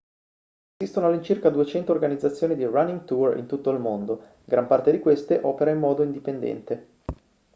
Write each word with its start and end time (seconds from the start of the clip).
esistono 0.77 1.05
all'incirca 1.09 1.51
200 1.51 1.91
organizzazioni 1.91 2.55
di 2.55 2.65
running 2.65 3.03
tour 3.05 3.37
in 3.37 3.45
tutto 3.45 3.69
il 3.69 3.77
mondo 3.77 4.39
gran 4.45 4.65
parte 4.65 4.89
di 4.89 4.97
queste 4.99 5.39
opera 5.43 5.69
in 5.69 5.77
modo 5.77 6.01
indipendente 6.01 6.87